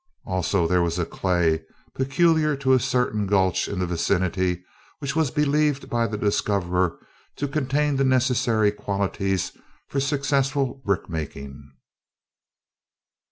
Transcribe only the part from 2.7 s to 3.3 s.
a certain